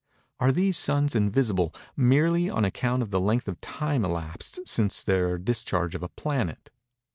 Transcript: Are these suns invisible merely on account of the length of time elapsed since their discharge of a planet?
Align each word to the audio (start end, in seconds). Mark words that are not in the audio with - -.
Are 0.39 0.51
these 0.51 0.79
suns 0.79 1.13
invisible 1.13 1.75
merely 1.95 2.49
on 2.49 2.65
account 2.65 3.03
of 3.03 3.11
the 3.11 3.19
length 3.19 3.47
of 3.47 3.61
time 3.61 4.03
elapsed 4.03 4.67
since 4.67 5.03
their 5.03 5.37
discharge 5.37 5.93
of 5.93 6.01
a 6.01 6.09
planet? 6.09 6.71